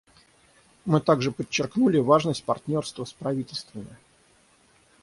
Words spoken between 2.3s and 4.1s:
партнерства с правительствами.